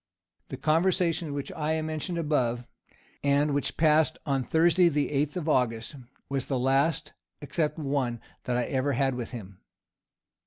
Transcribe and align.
The 0.49 0.57
conversation 0.57 1.31
which 1.35 1.51
I 1.55 1.79
mentioned 1.83 2.17
above, 2.17 2.65
and 3.23 3.53
which 3.53 3.77
passed 3.77 4.17
on 4.25 4.43
Thursday 4.43 4.89
the 4.89 5.11
eighth 5.11 5.37
of 5.37 5.47
August, 5.47 5.95
was 6.27 6.47
the 6.47 6.57
last, 6.57 7.13
except 7.39 7.77
one, 7.77 8.19
that 8.45 8.57
I 8.57 8.63
ever 8.63 8.93
had 8.93 9.13
with 9.13 9.29
him. 9.29 9.59